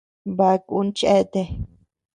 Baʼa 0.37 0.55
kun 0.67 0.87
cheatea. 0.97 1.45